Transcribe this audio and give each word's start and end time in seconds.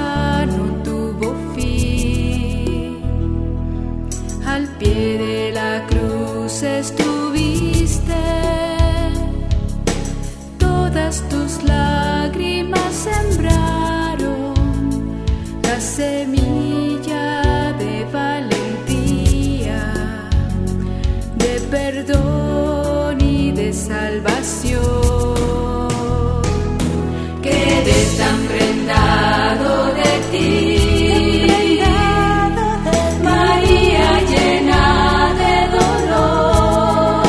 Salvación 24.17 24.81
que 27.43 27.61
desamprendado 27.85 29.71
de 29.93 30.13
ti, 30.33 31.83
María 33.23 34.09
llena 34.31 34.85
de 35.43 35.57
dolor, 35.77 37.27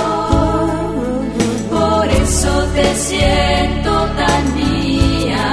por 1.70 2.06
eso 2.08 2.54
te 2.74 2.88
siento 2.96 3.92
tan 4.16 4.44
mía, 4.56 5.48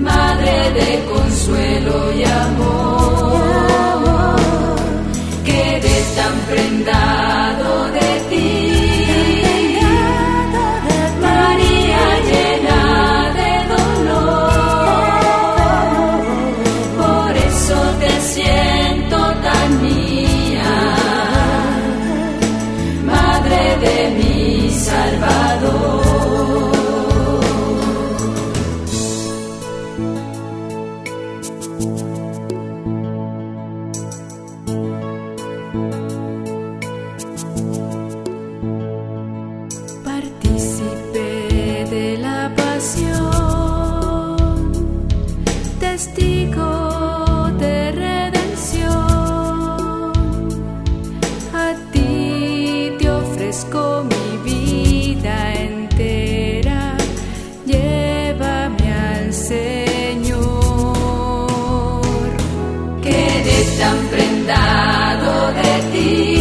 madre 0.00 0.56
de 0.78 0.90
consuelo 1.10 1.96
y 2.12 2.24
amor. 2.24 2.97
Partícipe 40.04 41.28
de 41.88 42.18
la 42.20 42.52
pasión, 42.56 43.12
testigo 45.78 47.48
de 47.60 47.92
redención, 47.92 48.90
a 51.54 51.76
ti 51.92 52.90
te 52.98 53.08
ofrezco 53.08 54.02
mi 54.02 54.38
vida. 54.50 55.57
se 63.78 63.84
han 63.84 64.08
prendado 64.08 65.52
de 65.52 65.72
ti. 65.92 66.37